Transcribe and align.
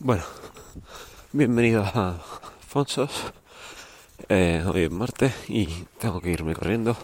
Bueno, 0.00 0.22
bienvenidos 1.32 1.88
a 1.92 2.14
Fonsos. 2.60 3.10
Eh, 4.28 4.62
hoy 4.64 4.82
es 4.82 4.92
martes 4.92 5.34
y 5.48 5.66
tengo 5.98 6.20
que 6.20 6.30
irme 6.30 6.54
corriendo 6.54 6.96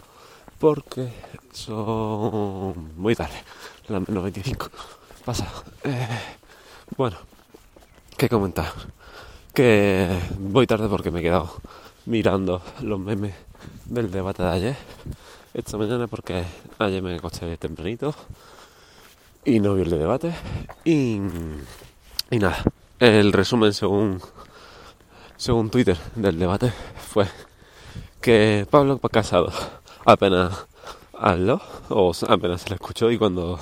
porque 0.59 1.11
son 1.51 2.95
muy 2.95 3.13
tarde, 3.13 3.35
las 3.89 4.07
menos 4.07 4.23
25. 4.23 4.69
Pasa. 5.25 5.45
Eh, 5.83 6.07
bueno, 6.95 7.17
¿qué 8.15 8.29
comentar? 8.29 8.71
Que 9.53 10.17
voy 10.39 10.65
tarde 10.65 10.87
porque 10.87 11.11
me 11.11 11.19
he 11.19 11.23
quedado 11.23 11.51
mirando 12.05 12.61
los 12.79 12.97
memes 12.97 13.35
del 13.83 14.09
debate 14.09 14.41
de 14.43 14.49
ayer. 14.49 14.77
Esta 15.53 15.75
mañana 15.77 16.07
porque 16.07 16.45
ayer 16.79 17.03
me 17.03 17.15
acosté 17.15 17.57
tempranito 17.57 18.15
y 19.43 19.59
no 19.59 19.75
vi 19.75 19.81
el 19.81 19.89
debate. 19.89 20.33
Y, 20.85 21.19
y 22.31 22.39
nada, 22.39 22.63
el 22.99 23.33
resumen 23.33 23.73
según, 23.73 24.21
según 25.37 25.69
Twitter 25.69 25.97
del 26.15 26.39
debate 26.39 26.71
fue 27.09 27.27
que 28.21 28.65
Pablo 28.69 28.99
Casado 28.99 29.51
apenas 30.05 30.65
habló, 31.13 31.61
o 31.89 32.11
apenas 32.27 32.61
se 32.61 32.69
le 32.69 32.75
escuchó 32.75 33.11
y 33.11 33.17
cuando 33.17 33.59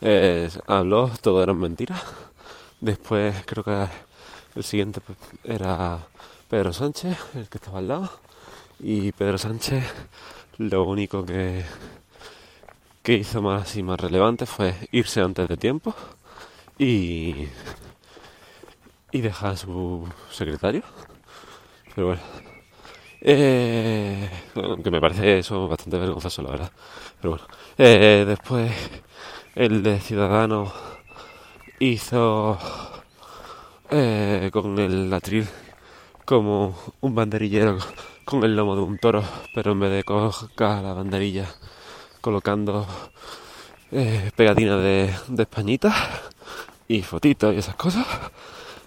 eh, 0.00 0.50
habló 0.66 1.10
todo 1.20 1.42
eran 1.42 1.58
mentiras. 1.58 2.02
Después 2.80 3.34
creo 3.46 3.64
que 3.64 3.86
el 4.54 4.64
siguiente 4.64 5.00
era 5.44 5.98
Pedro 6.48 6.72
Sánchez, 6.72 7.16
el 7.34 7.48
que 7.48 7.58
estaba 7.58 7.78
al 7.78 7.88
lado. 7.88 8.10
Y 8.78 9.12
Pedro 9.12 9.38
Sánchez 9.38 9.84
lo 10.58 10.84
único 10.84 11.24
que, 11.24 11.64
que 13.02 13.14
hizo 13.14 13.42
más 13.42 13.76
y 13.76 13.82
más 13.82 14.00
relevante 14.00 14.46
fue 14.46 14.74
irse 14.92 15.20
antes 15.20 15.48
de 15.48 15.56
tiempo 15.56 15.94
y 16.78 17.48
y 19.12 19.20
deja 19.20 19.50
a 19.50 19.56
su 19.56 20.06
secretario. 20.30 20.82
Pero 21.94 22.08
bueno. 22.08 22.22
Eh, 23.20 24.30
que 24.84 24.90
me 24.90 25.00
parece 25.00 25.38
eso 25.38 25.68
bastante 25.68 25.98
vergonzoso, 25.98 26.42
la 26.42 26.50
verdad. 26.50 26.72
Pero 27.20 27.30
bueno. 27.30 27.46
Eh, 27.78 28.24
después, 28.26 28.72
el 29.54 29.82
de 29.82 30.00
Ciudadanos 30.00 30.72
hizo 31.78 32.58
eh, 33.90 34.50
con 34.52 34.78
el 34.78 35.12
atril 35.12 35.48
como 36.24 36.76
un 37.00 37.14
banderillero 37.14 37.78
con 38.24 38.42
el 38.42 38.56
lomo 38.56 38.74
de 38.74 38.82
un 38.82 38.98
toro, 38.98 39.22
pero 39.54 39.72
en 39.72 39.80
vez 39.80 39.92
de 39.92 40.04
colocar 40.04 40.82
la 40.82 40.92
banderilla 40.94 41.46
colocando 42.20 42.84
eh, 43.92 44.32
de, 44.36 45.14
de 45.28 45.42
españitas 45.42 45.94
y 46.88 47.02
fotitos 47.02 47.54
y 47.54 47.58
esas 47.58 47.76
cosas. 47.76 48.04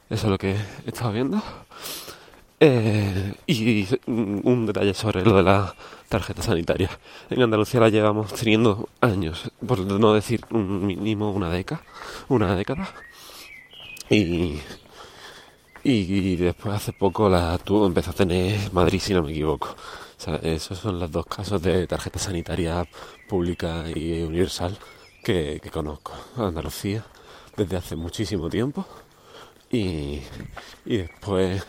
Eso 0.09 0.25
es 0.25 0.31
lo 0.31 0.38
que 0.39 0.52
he 0.52 0.89
estado 0.89 1.11
viendo. 1.11 1.41
Eh, 2.59 3.35
y 3.45 3.88
un 4.07 4.66
detalle 4.66 4.93
sobre 4.93 5.23
lo 5.23 5.38
de 5.38 5.43
la 5.43 5.75
tarjeta 6.09 6.41
sanitaria. 6.41 6.89
En 7.29 7.41
Andalucía 7.43 7.79
la 7.79 7.89
llevamos 7.89 8.33
teniendo 8.33 8.89
años, 9.01 9.51
por 9.66 9.79
no 9.79 10.13
decir 10.13 10.41
un 10.49 10.85
mínimo 10.85 11.31
una 11.31 11.49
década. 11.49 11.83
Una 12.27 12.55
década. 12.55 12.89
Y, 14.09 14.59
y, 15.83 16.35
después 16.38 16.75
hace 16.75 16.91
poco 16.91 17.29
la 17.29 17.57
tuvo, 17.59 17.85
empezó 17.85 18.09
a 18.09 18.13
tener 18.13 18.73
Madrid, 18.73 18.99
si 18.99 19.13
no 19.13 19.21
me 19.21 19.31
equivoco. 19.31 19.75
O 20.27 20.31
esos 20.41 20.79
son 20.79 20.99
los 20.99 21.11
dos 21.11 21.27
casos 21.27 21.61
de 21.61 21.88
tarjeta 21.88 22.17
sanitaria 22.19 22.85
pública 23.27 23.85
y 23.95 24.23
universal 24.23 24.77
que, 25.23 25.59
que 25.61 25.69
conozco. 25.69 26.13
Andalucía 26.35 27.05
desde 27.55 27.77
hace 27.77 27.95
muchísimo 27.95 28.49
tiempo 28.49 28.85
y, 29.72 30.22
y 30.86 30.98
después 30.98 31.64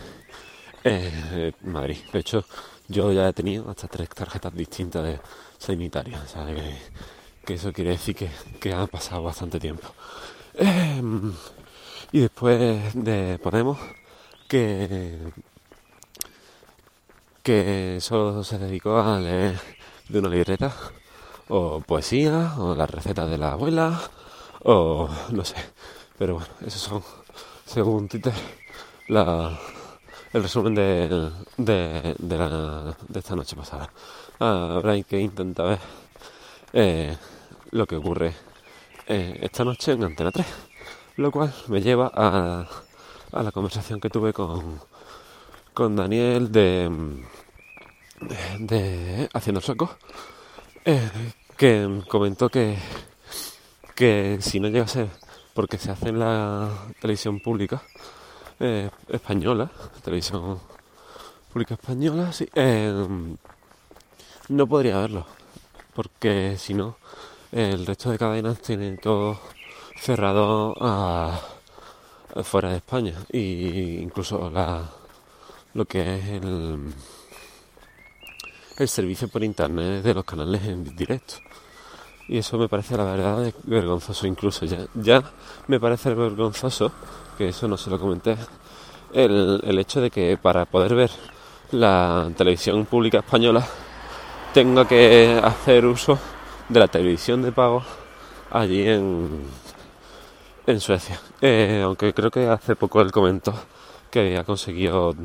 eh, 0.84 1.53
Madrid. 1.62 1.98
De 2.12 2.20
hecho, 2.20 2.45
yo 2.89 3.12
ya 3.12 3.29
he 3.29 3.33
tenido 3.33 3.69
hasta 3.70 3.89
tres 3.89 4.09
tarjetas 4.11 4.55
distintas 4.55 5.05
de 5.05 5.21
sanitaria. 5.59 6.22
que, 6.47 6.77
que, 7.44 7.55
eso 7.55 7.72
quiere 7.72 7.91
decir 7.91 8.15
que, 8.16 8.31
que 8.60 8.72
ha 8.72 8.87
pasado 8.87 9.22
bastante 9.22 9.60
tiempo. 9.60 9.89
Eh, 10.55 11.03
y 12.12 12.21
después 12.21 12.94
de 12.94 13.39
Podemos, 13.43 13.78
que, 14.49 15.19
que 17.43 17.99
solo 18.00 18.43
se 18.44 18.59
dedicó 18.59 18.99
a 18.99 19.19
leer 19.21 19.60
de 20.09 20.19
una 20.19 20.28
libreta, 20.28 20.75
o 21.49 21.81
poesía, 21.81 22.55
o 22.59 22.75
las 22.75 22.91
recetas 22.91 23.31
de 23.31 23.39
la 23.39 23.53
abuela, 23.53 24.00
o 24.65 25.09
no 25.31 25.44
sé. 25.44 25.56
Pero 26.19 26.34
bueno, 26.34 26.49
esos 26.66 26.81
son 26.81 27.03
según 27.72 28.08
Twitter, 28.08 28.32
el 29.06 30.42
resumen 30.42 30.75
de, 30.75 31.31
esta 33.14 33.36
noche 33.36 33.54
pasada. 33.54 33.88
Habrá 34.41 35.00
que 35.04 35.20
intentar 35.20 35.66
ver 35.69 35.78
eh, 36.72 37.16
lo 37.70 37.86
que 37.86 37.94
ocurre 37.94 38.34
eh, 39.06 39.38
esta 39.41 39.62
noche 39.62 39.92
en 39.92 40.03
Antena 40.03 40.32
3, 40.32 40.44
lo 41.19 41.30
cual 41.30 41.54
me 41.69 41.80
lleva 41.80 42.10
a, 42.12 42.66
la 43.41 43.53
conversación 43.53 44.00
que 44.00 44.10
tuve 44.10 44.32
con, 44.32 44.80
Daniel 45.94 46.50
de, 46.50 46.91
Haciendo 49.32 49.60
el 49.60 49.64
Soco, 49.64 49.97
eh, 50.84 51.09
que 51.56 52.03
comentó 52.09 52.48
que, 52.48 52.76
que 53.94 54.38
si 54.41 54.59
no 54.59 54.66
llega 54.66 54.86
a 54.86 54.88
ser 54.88 55.29
porque 55.55 55.78
se 55.78 55.91
hace 55.91 56.09
en 56.11 56.19
la 56.19 56.71
televisión 57.00 57.41
pública 57.41 57.83
eh, 58.59 58.91
española, 59.09 59.71
televisión 60.03 60.61
pública 61.53 61.75
española, 61.75 62.33
sí, 62.33 62.49
eh, 62.55 63.06
no 64.49 64.66
podría 64.66 64.99
verlo, 64.99 65.27
porque 65.94 66.56
si 66.59 66.75
no, 66.75 66.97
el 67.53 67.87
resto 67.87 68.10
de 68.10 68.19
cadenas 68.19 68.60
tienen 68.60 68.99
todo 68.99 69.41
cerrado 69.97 70.75
fuera 72.44 72.71
de 72.71 72.77
España, 72.77 73.15
y 73.33 73.99
incluso 73.99 74.50
lo 75.75 75.84
que 75.84 76.16
es 76.16 76.43
el 78.78 78.89
servicio 78.89 79.28
por 79.28 79.44
internet 79.44 80.03
de 80.03 80.15
los 80.15 80.25
canales 80.25 80.65
en 80.65 80.97
directo. 80.97 81.34
Y 82.30 82.38
eso 82.38 82.56
me 82.58 82.68
parece 82.68 82.96
la 82.96 83.02
verdad 83.02 83.52
vergonzoso 83.64 84.24
incluso. 84.24 84.64
Ya, 84.64 84.86
ya 84.94 85.20
me 85.66 85.80
parece 85.80 86.14
vergonzoso, 86.14 86.92
que 87.36 87.48
eso 87.48 87.66
no 87.66 87.76
se 87.76 87.91
lo 87.91 87.98
comenté, 87.98 88.36
el, 89.12 89.60
el 89.64 89.78
hecho 89.80 90.00
de 90.00 90.12
que 90.12 90.38
para 90.41 90.64
poder 90.64 90.94
ver 90.94 91.10
la 91.72 92.30
televisión 92.36 92.86
pública 92.86 93.18
española 93.18 93.66
tenga 94.54 94.86
que 94.86 95.41
hacer 95.42 95.84
uso 95.84 96.20
de 96.68 96.78
la 96.78 96.86
televisión 96.86 97.42
de 97.42 97.50
pago 97.50 97.82
allí 98.52 98.88
en, 98.88 99.42
en 100.68 100.78
Suecia. 100.78 101.20
Eh, 101.41 101.82
aunque 101.84 102.14
creo 102.14 102.30
que 102.30 102.47
hace 102.47 102.76
poco 102.76 103.00
él 103.00 103.10
comentó 103.10 103.54
que 104.08 104.20
había 104.20 104.44
conseguido 104.44 105.16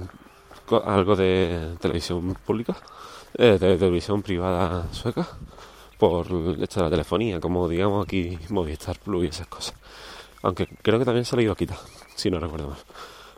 algo 0.83 1.15
de 1.15 1.75
televisión 1.79 2.35
pública, 2.43 2.75
eh, 3.37 3.59
de 3.59 3.77
televisión 3.77 4.23
privada 4.23 4.91
sueca 4.91 5.27
por 5.97 6.57
de 6.57 6.67
la 6.75 6.89
telefonía, 6.89 7.39
como 7.39 7.67
digamos 7.67 8.05
aquí 8.05 8.37
Movistar 8.49 8.99
Plus 8.99 9.25
y 9.25 9.27
esas 9.27 9.47
cosas. 9.47 9.75
Aunque 10.41 10.67
creo 10.81 10.99
que 10.99 11.05
también 11.05 11.25
se 11.25 11.35
lo 11.35 11.41
iba 11.41 11.53
a 11.53 11.55
quitar, 11.55 11.77
si 12.15 12.29
no 12.29 12.39
recuerdo 12.39 12.69
mal. 12.69 12.77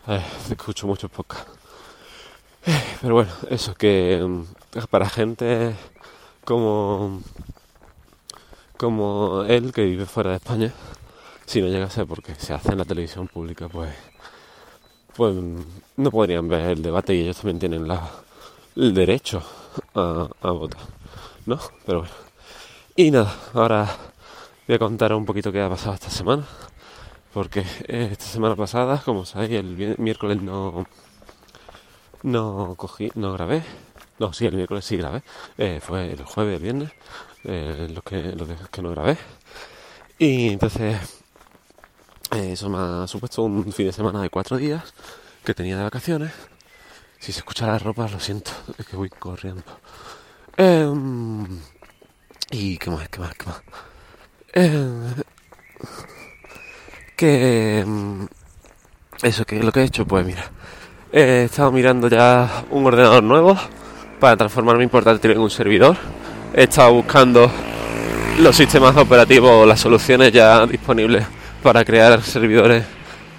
Eh, 0.08 0.24
escucho 0.50 0.88
muchos 0.88 1.12
podcasts. 1.12 1.52
Eh, 2.66 2.98
pero 3.02 3.16
bueno, 3.16 3.32
eso 3.50 3.76
que 3.76 4.22
mm, 4.22 4.44
para 4.90 5.10
gente 5.10 5.76
como 6.44 7.22
como 8.78 9.44
él 9.48 9.72
que 9.74 9.86
vive 9.86 10.06
fuera 10.06 10.32
de 10.32 10.38
España, 10.38 10.74
si 11.46 11.62
no 11.62 11.68
llega 11.68 11.86
a 11.86 11.90
ser 11.90 12.06
porque 12.06 12.36
se 12.36 12.54
hace 12.54 12.72
en 12.72 12.78
la 12.80 12.86
televisión 12.86 13.28
pública, 13.28 13.68
pues 13.70 13.94
pues 15.16 15.36
no 15.96 16.12
podrían 16.12 16.48
ver 16.48 16.72
el 16.72 16.82
debate 16.82 17.16
y 17.16 17.22
ellos 17.22 17.38
también 17.38 17.60
tienen 17.60 17.88
la, 17.88 18.12
el 18.76 18.94
derecho 18.94 19.42
a, 19.96 20.28
a 20.42 20.52
votar, 20.52 20.82
¿no? 21.46 21.60
Pero 21.86 22.02
bueno. 22.02 22.27
Y 23.00 23.12
nada, 23.12 23.32
ahora 23.54 23.96
voy 24.68 24.76
a 24.76 24.80
contar 24.80 25.14
un 25.14 25.24
poquito 25.24 25.52
qué 25.52 25.62
ha 25.62 25.70
pasado 25.70 25.94
esta 25.94 26.10
semana. 26.10 26.48
Porque 27.32 27.60
eh, 27.88 28.10
esta 28.12 28.26
semana 28.26 28.56
pasada, 28.56 29.04
como 29.06 29.24
sabéis, 29.24 29.52
el 29.52 29.96
miércoles 30.00 30.42
no, 30.42 30.88
no 32.24 32.74
cogí, 32.76 33.12
no 33.14 33.34
grabé. 33.34 33.62
No, 34.18 34.34
sí, 34.34 34.48
el 34.48 34.56
miércoles 34.56 34.84
sí 34.84 34.98
grabé. 34.98 35.22
Eh, 35.60 35.80
fue 35.80 36.12
el 36.12 36.24
jueves, 36.24 36.60
viernes, 36.60 36.90
eh, 37.44 37.88
los, 37.94 38.04
que, 38.04 38.34
los 38.36 38.50
que 38.72 38.82
no 38.82 38.90
grabé. 38.90 39.16
Y 40.18 40.50
entonces, 40.50 40.98
eso 42.32 42.68
me 42.68 42.80
ha 42.80 43.06
supuesto 43.06 43.44
un 43.44 43.72
fin 43.74 43.86
de 43.86 43.94
semana 43.94 44.24
de 44.24 44.32
cuatro 44.32 44.58
días 44.58 44.92
que 45.46 45.54
tenía 45.54 45.78
de 45.78 45.84
vacaciones. 45.84 46.32
Si 47.20 47.32
se 47.32 47.42
escucha 47.42 47.68
la 47.68 47.78
ropa, 47.78 48.10
lo 48.10 48.20
siento, 48.20 48.50
es 48.76 48.88
que 48.88 48.98
voy 48.98 49.12
corriendo. 49.12 49.62
Eh, 50.58 50.92
y 52.52 52.78
qué 52.78 52.90
más, 52.90 53.10
qué 53.10 53.20
más, 53.20 53.34
qué 53.36 53.46
más. 53.46 53.62
Eh, 54.54 55.24
que, 57.16 57.84
mm, 57.86 58.26
eso 59.24 59.46
que 59.46 59.62
lo 59.62 59.72
que 59.72 59.82
he 59.82 59.84
hecho, 59.84 60.06
pues 60.06 60.26
mira, 60.26 60.50
he 61.12 61.44
estado 61.46 61.72
mirando 61.72 62.08
ya 62.08 62.64
un 62.70 62.86
ordenador 62.86 63.24
nuevo 63.24 63.58
para 64.20 64.38
transformar 64.38 64.78
mi 64.78 64.88
portátil 64.88 65.32
en 65.32 65.40
un 65.40 65.50
servidor. 65.50 65.98
He 66.54 66.64
estado 66.64 66.94
buscando 66.94 67.52
los 68.40 68.56
sistemas 68.56 68.96
operativos, 68.96 69.68
las 69.68 69.80
soluciones 69.80 70.32
ya 70.32 70.66
disponibles 70.66 71.26
para 71.62 71.84
crear 71.84 72.22
servidores, 72.22 72.86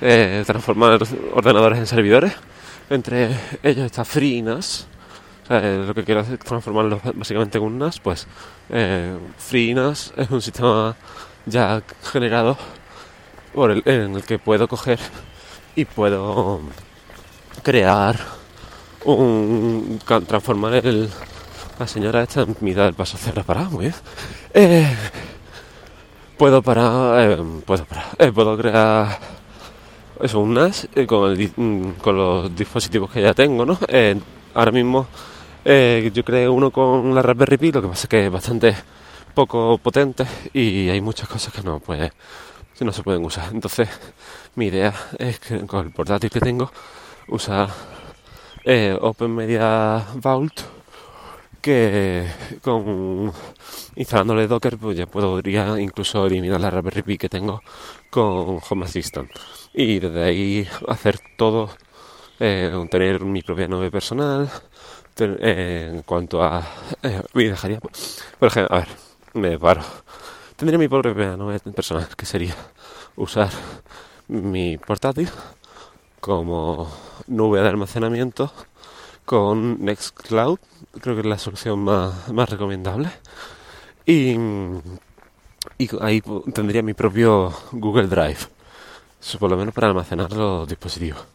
eh, 0.00 0.42
transformar 0.46 0.98
ordenadores 1.32 1.78
en 1.78 1.86
servidores. 1.86 2.32
Entre 2.90 3.30
ellos 3.62 3.86
está 3.86 4.04
FreeNAS. 4.04 4.86
Lo 5.48 5.94
que 5.94 6.04
quiero 6.04 6.20
hacer 6.20 6.34
es 6.34 6.40
transformarlos 6.40 7.00
básicamente 7.14 7.58
en 7.58 7.64
un 7.64 7.78
NAS. 7.78 8.00
Pues 8.00 8.26
eh, 8.70 9.16
FreeNAS 9.38 10.12
es 10.16 10.30
un 10.30 10.42
sistema 10.42 10.96
ya 11.46 11.82
generado 12.02 12.56
por 13.54 13.70
el, 13.70 13.82
en 13.86 14.14
el 14.16 14.22
que 14.22 14.38
puedo 14.38 14.68
coger 14.68 14.98
y 15.74 15.84
puedo 15.84 16.60
crear 17.62 18.16
un 19.04 20.00
transformar 20.26 20.74
el 20.74 21.08
la 21.78 21.86
señora 21.86 22.22
esta 22.22 22.42
en 22.42 22.56
mitad 22.60 22.84
del 22.84 22.94
paso 22.94 23.16
hacia 23.16 23.32
parada 23.44 23.68
muy 23.70 23.84
bien 23.86 23.94
eh, 24.52 24.92
puedo 26.36 26.60
parar 26.60 27.20
eh, 27.20 27.38
puedo 27.64 27.86
eh, 28.18 28.32
puedo 28.32 28.58
crear 28.58 29.18
eso 30.20 30.40
un 30.40 30.54
NAS 30.54 30.88
con, 31.06 31.38
mm, 31.38 31.92
con 32.02 32.16
los 32.16 32.56
dispositivos 32.56 33.10
que 33.10 33.22
ya 33.22 33.32
tengo 33.32 33.64
no 33.64 33.78
ahora 34.54 34.72
mismo 34.72 35.06
yo 35.68 36.24
creé 36.24 36.48
uno 36.48 36.70
con 36.70 37.14
la 37.14 37.20
Raspberry 37.20 37.58
Pi 37.58 37.72
lo 37.72 37.82
que 37.82 37.88
pasa 37.88 38.04
es 38.04 38.08
que 38.08 38.26
es 38.26 38.32
bastante 38.32 38.74
poco 39.34 39.76
potente 39.78 40.24
y 40.54 40.88
hay 40.88 41.00
muchas 41.02 41.28
cosas 41.28 41.52
que 41.52 41.62
no 41.62 41.78
pues 41.78 42.10
no 42.80 42.92
se 42.92 43.02
pueden 43.02 43.24
usar. 43.24 43.50
Entonces 43.52 43.88
mi 44.54 44.66
idea 44.66 44.94
es 45.18 45.38
que 45.40 45.66
con 45.66 45.86
el 45.86 45.92
portátil 45.92 46.30
que 46.30 46.40
tengo 46.40 46.72
usar 47.28 47.68
Open 49.00 49.34
Media 49.34 50.06
Vault 50.14 50.60
que 51.60 52.26
con 52.62 53.32
instalándole 53.96 54.46
Docker 54.46 54.78
pues 54.78 54.96
ya 54.96 55.06
podría 55.06 55.78
incluso 55.78 56.26
eliminar 56.26 56.60
la 56.60 56.70
Raspberry 56.70 57.02
Pi 57.02 57.18
que 57.18 57.28
tengo 57.28 57.60
con 58.10 58.60
Home 58.68 58.84
Assistant. 58.86 59.30
Y 59.74 59.98
desde 59.98 60.24
ahí 60.24 60.68
hacer 60.88 61.18
todo 61.36 61.68
eh, 62.40 62.72
tener 62.90 63.20
mi 63.20 63.42
propia 63.42 63.68
nube 63.68 63.90
personal 63.90 64.48
eh, 64.48 65.07
en 65.20 66.02
cuanto 66.02 66.42
a 66.42 66.66
eh, 67.02 67.22
dejaría 67.34 67.80
por 67.80 68.48
ejemplo 68.48 68.76
a 68.76 68.80
ver 68.80 68.88
me 69.34 69.58
paro 69.58 69.82
tendría 70.56 70.78
mi 70.78 70.88
propia 70.88 71.36
nube 71.36 71.60
personal 71.74 72.08
que 72.16 72.26
sería 72.26 72.54
usar 73.16 73.50
mi 74.28 74.78
portátil 74.78 75.28
como 76.20 76.90
nube 77.26 77.60
de 77.60 77.68
almacenamiento 77.68 78.52
con 79.28 79.84
Nextcloud, 79.84 80.58
creo 81.02 81.14
que 81.14 81.20
es 81.20 81.26
la 81.26 81.36
solución 81.36 81.80
más, 81.80 82.32
más 82.32 82.48
recomendable. 82.48 83.10
Y, 84.06 84.34
y, 85.76 85.88
ahí 86.00 86.22
tendría 86.54 86.82
mi 86.82 86.94
propio 86.94 87.52
Google 87.72 88.06
Drive, 88.06 88.38
por 89.38 89.50
lo 89.50 89.58
menos 89.58 89.74
para 89.74 89.88
almacenar 89.88 90.32
los 90.32 90.66
dispositivos, 90.66 91.26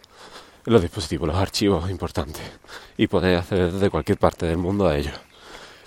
los 0.65 0.81
dispositivos, 0.81 1.27
los 1.27 1.38
archivos 1.38 1.89
importantes, 1.89 2.44
y 2.98 3.07
poder 3.07 3.38
acceder 3.38 3.71
desde 3.71 3.89
cualquier 3.89 4.18
parte 4.18 4.45
del 4.45 4.57
mundo 4.57 4.88
a 4.88 4.98
ellos. 4.98 5.13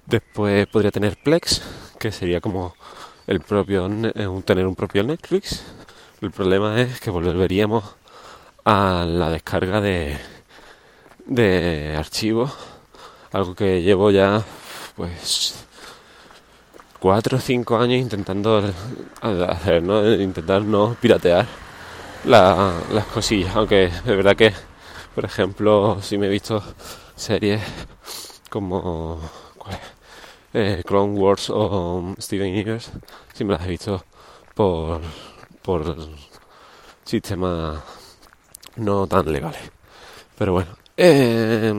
Después 0.07 0.67
podría 0.69 0.91
tener 0.91 1.17
Plex, 1.23 1.63
que 1.99 2.13
sería 2.13 2.41
como 2.41 2.75
el 3.27 3.41
propio 3.41 3.89
eh, 3.89 4.43
tener 4.45 4.67
un 4.67 4.77
propio 4.77 5.03
Netflix. 5.03 5.65
El 6.21 6.31
problema 6.31 6.81
es 6.81 7.01
que 7.01 7.11
volveríamos 7.11 7.85
a 8.65 9.05
la 9.07 9.31
descarga 9.31 9.81
de 9.81 10.17
de 11.27 11.95
archivos, 11.97 12.53
algo 13.33 13.55
que 13.55 13.83
llevo 13.83 14.11
ya 14.11 14.43
pues 14.95 15.55
cuatro 17.01 17.39
o 17.39 17.41
cinco 17.41 17.79
años 17.79 18.01
intentando 18.01 18.73
hacer, 19.21 19.83
¿no? 19.83 20.11
intentar 20.15 20.63
no 20.63 20.97
piratear 21.01 21.47
las 22.27 23.07
cosillas, 23.13 23.55
aunque 23.55 23.91
de 24.05 24.17
verdad 24.17 24.37
que, 24.37 24.53
por 25.15 25.25
ejemplo, 25.25 25.99
si 26.03 26.19
me 26.19 26.27
he 26.27 26.31
visto 26.31 26.63
series 27.15 27.63
como 28.51 29.21
eh, 30.53 30.83
Clone 30.85 31.19
Wars 31.19 31.51
o 31.51 32.15
Steven 32.19 32.53
Universe, 32.53 32.91
si 33.33 33.45
me 33.45 33.53
las 33.53 33.65
he 33.67 33.69
visto 33.69 34.05
por, 34.55 35.01
por 35.63 35.97
sistemas 37.05 37.83
no 38.77 39.07
tan 39.07 39.33
legales. 39.33 39.71
Pero 40.37 40.53
bueno, 40.53 40.77
eh, 40.97 41.73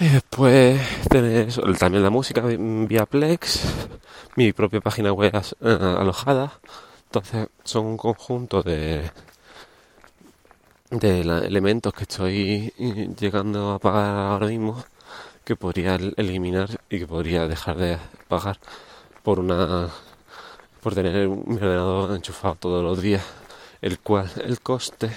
y 0.00 0.08
después 0.08 0.80
tener 1.08 1.48
también 1.78 2.04
la 2.04 2.10
música 2.10 2.42
vía 2.42 3.06
Plex, 3.06 3.62
mi 4.36 4.52
propia 4.52 4.80
página 4.80 5.12
web 5.12 5.32
eh, 5.34 5.78
alojada. 5.98 6.60
Entonces 7.08 7.48
son 7.64 7.86
un 7.86 7.96
conjunto 7.96 8.62
de, 8.62 9.10
de 10.90 11.20
elementos 11.20 11.94
que 11.94 12.02
estoy 12.02 12.70
llegando 13.18 13.72
a 13.72 13.78
pagar 13.78 14.14
ahora 14.14 14.48
mismo 14.48 14.84
que 15.42 15.56
podría 15.56 15.94
eliminar 15.94 16.68
y 16.90 16.98
que 16.98 17.06
podría 17.06 17.48
dejar 17.48 17.76
de 17.78 17.98
pagar 18.28 18.58
por 19.22 19.40
una 19.40 19.88
por 20.82 20.94
tener 20.94 21.26
mi 21.28 21.56
ordenador 21.56 22.14
enchufado 22.14 22.56
todos 22.56 22.84
los 22.84 23.00
días 23.00 23.24
el 23.80 23.98
cual 24.00 24.30
el 24.44 24.60
coste 24.60 25.10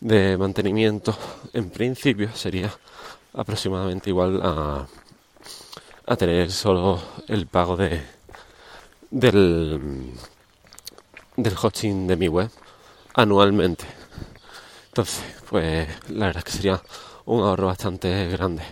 de 0.00 0.36
mantenimiento 0.36 1.16
en 1.54 1.70
principio 1.70 2.30
sería 2.34 2.70
aproximadamente 3.32 4.10
igual 4.10 4.40
a, 4.42 4.86
a 6.06 6.16
tener 6.16 6.50
solo 6.50 7.00
el 7.28 7.46
pago 7.46 7.78
de 7.78 8.02
del 9.10 10.12
del 11.42 11.54
hosting 11.60 12.06
de 12.06 12.16
mi 12.16 12.28
web 12.28 12.50
anualmente 13.14 13.84
entonces 14.88 15.24
pues 15.48 15.88
la 16.10 16.26
verdad 16.26 16.42
que 16.42 16.52
sería 16.52 16.82
un 17.26 17.40
ahorro 17.40 17.66
bastante 17.66 18.28
grande 18.28 18.62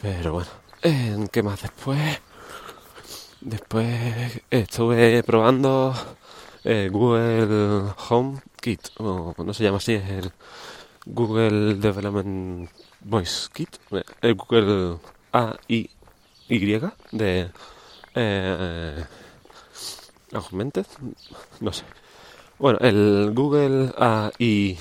pero 0.00 0.32
bueno 0.32 0.50
¿en 0.82 1.28
qué 1.28 1.42
más 1.42 1.62
después? 1.62 2.20
después 3.40 4.42
estuve 4.50 5.22
probando 5.22 5.94
eh, 6.64 6.88
Google 6.92 7.92
Home 8.10 8.40
Kit, 8.60 8.88
o 8.98 9.34
no 9.38 9.54
se 9.54 9.64
llama 9.64 9.78
así, 9.78 9.94
es 9.94 10.08
el 10.10 10.32
Google 11.06 11.76
Development 11.76 12.70
Voice 13.00 13.48
Kit, 13.52 13.78
el 14.20 14.34
Google 14.34 14.98
AI 15.32 15.90
de 17.12 17.50
eh, 18.14 19.04
Augmented, 20.32 20.86
no 21.60 21.72
sé. 21.72 21.84
Bueno, 22.58 22.78
el 22.80 23.32
Google 23.34 23.92
AI 23.96 24.78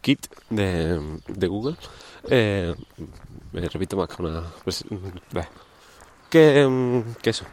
Kit 0.00 0.26
de, 0.50 1.18
de 1.28 1.46
Google, 1.46 1.76
eh, 2.28 2.74
me 3.52 3.68
repito 3.68 3.96
más 3.96 4.08
que 4.08 4.22
una... 4.22 4.42
Pues, 4.64 4.84
que, 6.30 6.66
mm, 6.66 7.14
que 7.22 7.30
eso, 7.30 7.44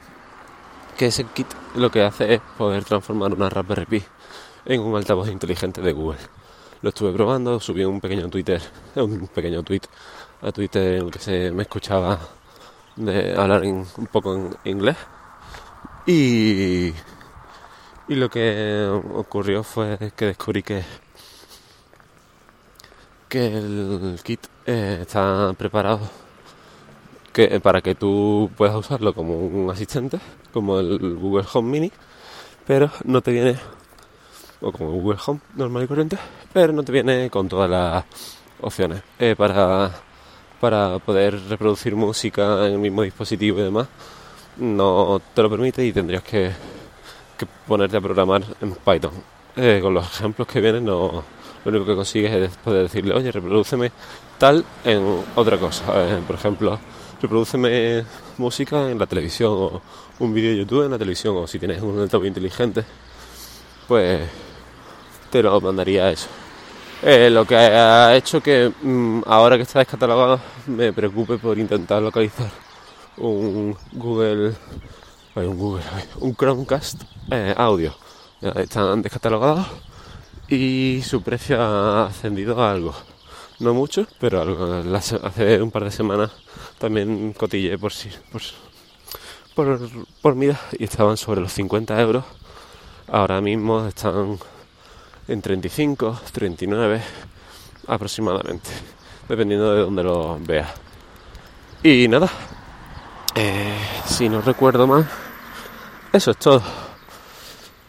que 0.98 1.08
ese 1.08 1.26
kit 1.26 1.48
lo 1.76 1.90
que 1.90 2.04
hace 2.04 2.36
es 2.36 2.42
poder 2.58 2.84
transformar 2.84 3.34
una 3.34 3.50
Raspberry 3.50 3.86
Pi 3.86 4.04
en 4.66 4.82
un 4.82 4.96
altavoz 4.96 5.30
inteligente 5.30 5.82
de 5.82 5.92
Google. 5.92 6.20
Lo 6.82 6.90
estuve 6.90 7.12
probando, 7.14 7.60
subí 7.60 7.84
un 7.84 8.02
pequeño 8.02 8.30
Twitter, 8.30 8.62
un 8.96 9.28
pequeño 9.28 9.64
tweet 9.64 9.82
a 10.42 10.52
Twitter 10.52 10.96
en 10.96 11.06
el 11.06 11.12
que 11.12 11.20
se 11.20 11.52
me 11.52 11.64
escuchaba 11.64 12.20
de 12.96 13.36
hablar 13.36 13.64
un 13.64 14.08
poco 14.12 14.36
en 14.36 14.56
inglés. 14.66 14.98
Y, 16.08 16.94
y 18.08 18.16
lo 18.16 18.30
que 18.30 18.88
ocurrió 19.14 19.64
fue 19.64 20.12
que 20.16 20.26
descubrí 20.28 20.62
que, 20.62 20.84
que 23.28 23.48
el 23.48 24.20
kit 24.24 24.42
eh, 24.68 25.00
está 25.02 25.54
preparado 25.58 26.02
que, 27.34 27.60
para 27.60 27.82
que 27.82 27.96
tú 27.96 28.50
puedas 28.56 28.76
usarlo 28.76 29.14
como 29.14 29.38
un 29.38 29.70
asistente, 29.70 30.20
como 30.54 30.80
el 30.80 31.16
Google 31.16 31.46
Home 31.54 31.70
Mini, 31.70 31.92
pero 32.66 32.90
no 33.04 33.22
te 33.22 33.32
viene 33.32 33.58
o 34.62 34.72
como 34.72 34.92
Google 34.92 35.20
Home 35.26 35.42
normal 35.56 35.84
y 35.84 35.88
corriente, 35.88 36.18
pero 36.54 36.72
no 36.72 36.84
te 36.84 36.92
viene 36.92 37.30
con 37.30 37.50
todas 37.50 37.70
las 37.70 38.06
opciones 38.62 39.02
eh, 39.20 39.36
para, 39.38 39.92
para 40.62 40.98
poder 41.00 41.40
reproducir 41.50 41.96
música 41.96 42.66
en 42.68 42.74
el 42.74 42.80
mismo 42.80 43.02
dispositivo 43.02 43.60
y 43.60 43.64
demás. 43.64 43.88
No 44.58 45.22
te 45.34 45.42
lo 45.42 45.50
permite 45.50 45.86
y 45.86 45.92
tendrías 45.92 46.24
que, 46.24 46.52
ponerte 47.68 47.98
a 47.98 48.02
programar 48.02 48.44
en 48.62 48.74
Python. 48.76 49.12
Eh, 49.56 49.80
con 49.82 49.94
los 49.94 50.06
ejemplos 50.06 50.48
que 50.48 50.62
vienen, 50.62 50.86
no, 50.86 51.24
lo 51.64 51.72
único 51.72 51.86
que 51.86 51.96
consigues 51.96 52.32
es 52.32 52.56
poder 52.58 52.84
decirle, 52.84 53.14
oye, 53.14 53.32
reproduceme 53.32 53.92
tal 54.38 54.64
en 54.84 55.24
otra 55.36 55.58
cosa. 55.58 55.84
Eh, 55.96 56.22
por 56.26 56.36
ejemplo, 56.36 56.80
reproduceme 57.22 58.04
música 58.38 58.90
en 58.90 59.00
la 59.00 59.06
televisión 59.08 59.52
o 59.54 59.82
un 60.20 60.34
vídeo 60.34 60.52
de 60.52 60.58
YouTube 60.58 60.86
en 60.86 60.92
la 60.92 60.98
televisión 60.98 61.36
o 61.38 61.48
si 61.48 61.60
tienes 61.60 61.82
un 61.82 62.00
altavoz 62.00 62.28
inteligente, 62.28 62.84
pues 63.88 64.22
te 65.30 65.44
lo 65.44 65.60
mandaría 65.60 66.12
eso. 66.12 66.28
Eh, 67.02 67.30
lo 67.30 67.46
que 67.46 67.56
ha 67.56 68.16
hecho 68.16 68.42
que 68.42 68.72
mm, 68.82 69.24
ahora 69.26 69.58
que 69.58 69.64
está 69.64 69.80
descatalogado 69.80 70.40
me 70.68 70.94
preocupe 70.94 71.38
por 71.38 71.58
intentar 71.60 72.02
localizar 72.02 72.65
un 73.18 73.76
Google, 73.94 74.54
un 75.36 75.58
Google, 75.58 75.84
un 76.20 76.36
Chromecast 76.36 77.04
eh, 77.32 77.54
audio. 77.58 77.96
están 78.56 79.02
descatalogados 79.02 79.68
y 80.48 81.02
su 81.04 81.22
precio 81.22 81.62
ha 81.62 82.08
ascendido 82.08 82.62
a 82.62 82.72
algo. 82.72 82.94
No 83.60 83.74
mucho, 83.74 84.06
pero. 84.20 84.84
Hace 85.24 85.62
un 85.62 85.72
par 85.72 85.86
de 85.86 85.92
semanas 85.92 86.32
también 86.78 87.34
cotillé 87.34 87.78
por 87.78 87.94
si, 87.94 88.10
por, 88.32 88.42
por, 89.56 89.80
por 90.22 90.36
mira 90.36 90.60
y 90.78 90.84
estaban 90.84 91.18
sobre 91.18 91.42
los 91.42 91.54
50 91.54 92.00
euros. 92.02 92.26
Ahora 93.08 93.40
mismo 93.40 93.88
están 93.88 94.38
en 95.28 95.42
35, 95.42 96.20
39 96.32 97.02
aproximadamente, 97.88 98.70
dependiendo 99.30 99.74
de 99.74 99.82
donde 99.82 100.04
lo 100.04 100.38
vea. 100.40 100.74
Y 101.84 102.08
nada, 102.08 102.30
eh, 103.36 103.78
si 104.06 104.30
no 104.30 104.42
recuerdo 104.42 104.88
mal, 104.88 105.08
eso 106.14 106.32
es 106.32 106.38
todo. 106.38 106.64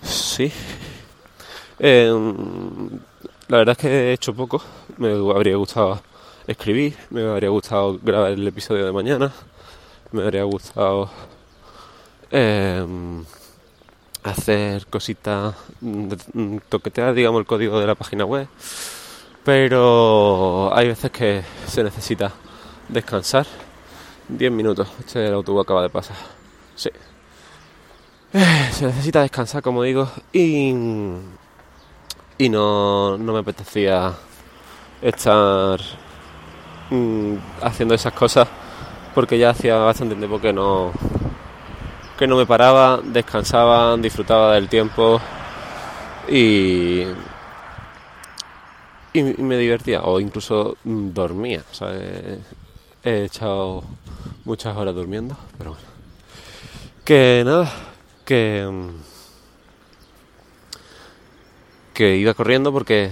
Sí. 0.03 0.53
Em, 1.79 2.99
la 3.49 3.59
verdad 3.59 3.73
es 3.73 3.79
que 3.79 3.89
he 3.89 4.13
hecho 4.13 4.35
poco. 4.35 4.63
Me 4.99 5.13
habría 5.13 5.57
gustado 5.57 6.01
escribir, 6.47 6.97
me 7.11 7.23
habría 7.23 7.51
gustado 7.51 7.99
grabar 8.03 8.33
el 8.33 8.47
episodio 8.47 8.85
de 8.87 8.93
mañana, 8.93 9.33
me 10.13 10.23
habría 10.23 10.45
gustado 10.45 11.11
em, 12.31 13.25
hacer 14.25 14.87
cositas, 14.87 15.55
mm, 15.81 16.59
toquetear, 16.69 17.15
digamos, 17.15 17.41
el 17.41 17.47
código 17.47 17.79
de 17.81 17.87
la 17.87 17.95
página 17.95 18.25
web. 18.25 18.49
Pero 19.45 20.75
hay 20.75 20.89
veces 20.89 21.11
que 21.13 21.43
se 21.69 21.85
necesita 21.85 22.33
descansar. 22.89 23.47
10 24.29 24.53
minutos, 24.53 24.89
este 24.99 25.27
el 25.27 25.35
autobús 25.35 25.63
acaba 25.65 25.83
de 25.83 25.91
pasar. 25.91 26.17
Sí. 26.75 26.91
Eh, 28.33 28.69
se 28.73 28.87
necesita 28.87 29.23
descansar, 29.23 29.63
como 29.63 29.83
digo, 29.83 30.11
y, 30.33 30.71
y 32.39 32.49
no, 32.49 33.17
no 33.17 33.33
me 33.33 33.39
apetecía 33.39 34.13
estar 35.01 35.81
mm, 36.91 37.35
haciendo 37.63 37.95
esas 37.95 38.13
cosas 38.13 38.49
porque 39.15 39.39
ya 39.39 39.51
hacía 39.51 39.77
bastante 39.77 40.15
tiempo 40.15 40.39
que 40.39 40.53
no, 40.53 40.93
que 42.19 42.27
no 42.27 42.37
me 42.37 42.45
paraba, 42.45 43.01
descansaba, 43.03 43.97
disfrutaba 43.97 44.55
del 44.55 44.69
tiempo 44.69 45.19
y, 46.29 47.03
y, 49.15 49.23
me 49.23 49.57
divertía 49.57 50.03
o 50.03 50.21
incluso 50.21 50.77
dormía. 50.85 51.63
he, 53.05 53.25
echado 53.25 53.85
muchas 54.47 54.75
horas 54.77 54.95
durmiendo, 54.95 55.37
pero 55.59 55.71
bueno. 55.71 55.87
Que 57.05 57.43
nada, 57.45 57.71
que, 58.25 58.67
que 61.93 62.17
iba 62.17 62.33
corriendo 62.33 62.73
porque 62.73 63.11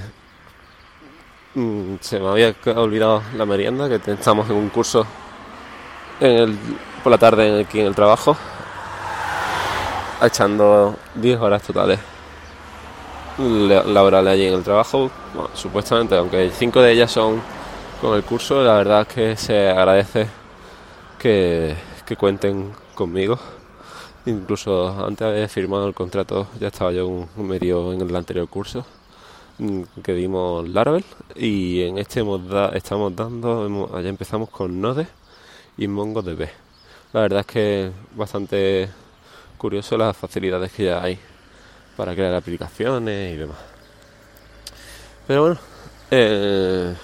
mm, 1.55 1.97
se 2.01 2.19
me 2.19 2.29
había 2.29 2.55
olvidado 2.77 3.23
la 3.37 3.45
merienda, 3.45 3.89
que 3.89 4.13
estamos 4.13 4.49
en 4.49 4.57
un 4.57 4.71
curso 4.71 5.05
en 6.21 6.31
el, 6.31 6.59
por 7.03 7.11
la 7.11 7.19
tarde 7.19 7.61
aquí 7.63 7.81
en 7.81 7.87
el 7.87 7.95
trabajo 7.95 8.37
echando 10.23 10.97
10 11.17 11.41
horas 11.41 11.63
totales 11.63 11.99
laborales 13.37 14.33
allí 14.33 14.47
en 14.47 14.55
el 14.55 14.63
trabajo, 14.63 15.11
supuestamente, 15.55 16.17
aunque 16.17 16.51
5 16.51 16.81
de 16.81 16.93
ellas 16.93 17.11
son 17.11 17.43
con 18.01 18.15
el 18.15 18.23
curso, 18.23 18.63
la 18.63 18.75
verdad 18.75 19.01
es 19.03 19.09
que 19.09 19.37
se 19.37 19.69
agradece 19.69 20.44
que, 21.25 22.17
cuenten 22.19 22.73
conmigo. 22.95 23.39
Incluso 24.27 24.89
antes 25.05 25.21
de 25.21 25.27
haber 25.27 25.49
firmado 25.49 25.89
el 25.89 25.95
contrato 25.95 26.49
ya 26.61 26.69
estaba 26.69 26.93
yo 26.93 27.07
un, 27.07 27.29
medio 27.37 27.93
en 27.93 28.01
el 28.01 28.17
anterior 28.17 28.49
curso 28.49 28.87
mm, 29.59 29.83
que 30.03 30.13
dimos 30.15 30.69
Laravel 30.69 31.05
y 31.35 31.83
en 31.83 31.99
este 31.99 32.23
estamos 32.75 33.17
dando, 33.17 33.91
allá 33.95 34.09
empezamos 34.09 34.51
con 34.51 34.81
Node 34.81 35.07
y 35.79 35.89
MongoDB. 35.89 36.49
La 37.15 37.21
verdad 37.21 37.41
es 37.41 37.47
que 37.47 37.91
bastante 38.15 38.91
curioso 39.57 39.97
las 39.97 40.17
facilidades 40.17 40.73
que 40.73 40.85
ya 40.85 41.03
hay 41.03 41.19
para 41.97 42.15
crear 42.15 42.35
aplicaciones 42.35 43.35
y 43.35 43.37
demás. 43.37 43.59
Pero 45.27 45.43
bueno, 45.43 45.59
eh, 46.11 46.95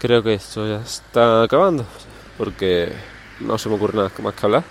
creo 0.00 0.22
que 0.22 0.34
esto 0.34 0.66
ya 0.66 0.80
está 0.82 1.44
acabando 1.44 1.84
porque 2.42 2.92
no 3.38 3.56
se 3.56 3.68
me 3.68 3.76
ocurre 3.76 3.98
nada 3.98 4.10
más 4.20 4.34
que 4.34 4.46
hablar. 4.46 4.64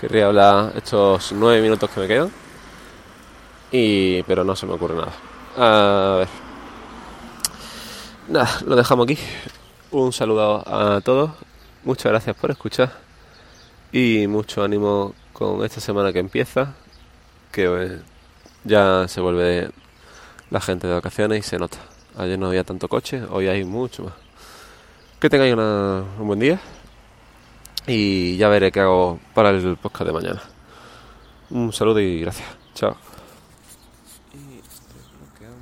Querría 0.00 0.28
hablar 0.28 0.72
estos 0.74 1.30
nueve 1.32 1.60
minutos 1.60 1.90
que 1.90 2.00
me 2.00 2.08
quedan, 2.08 2.32
y, 3.70 4.22
pero 4.22 4.44
no 4.44 4.56
se 4.56 4.64
me 4.64 4.72
ocurre 4.72 4.94
nada. 4.94 5.12
A 5.54 6.16
ver. 6.20 6.28
Nada, 8.28 8.48
lo 8.64 8.76
dejamos 8.76 9.04
aquí. 9.04 9.18
Un 9.90 10.10
saludo 10.10 10.66
a 10.66 11.02
todos. 11.02 11.32
Muchas 11.84 12.12
gracias 12.12 12.34
por 12.34 12.50
escuchar 12.50 12.92
y 13.92 14.26
mucho 14.26 14.64
ánimo 14.64 15.14
con 15.34 15.62
esta 15.66 15.82
semana 15.82 16.14
que 16.14 16.20
empieza, 16.20 16.76
que 17.52 17.64
eh, 17.66 18.00
ya 18.64 19.06
se 19.06 19.20
vuelve 19.20 19.70
la 20.50 20.62
gente 20.62 20.86
de 20.86 20.94
vacaciones 20.94 21.40
y 21.40 21.42
se 21.42 21.58
nota. 21.58 21.76
Ayer 22.16 22.38
no 22.38 22.46
había 22.46 22.64
tanto 22.64 22.88
coche, 22.88 23.22
hoy 23.28 23.48
hay 23.48 23.64
mucho 23.64 24.04
más. 24.04 24.14
Que 25.20 25.28
tengáis 25.28 25.52
un 25.52 26.26
buen 26.26 26.38
día 26.38 26.58
y 27.88 28.36
ya 28.36 28.48
veré 28.48 28.70
qué 28.70 28.80
hago 28.80 29.18
para 29.34 29.50
el 29.50 29.76
podcast 29.76 30.06
de 30.06 30.12
mañana. 30.12 30.42
Un 31.50 31.72
saludo 31.72 32.00
y 32.00 32.20
gracias. 32.20 32.48
Chao. 32.74 32.96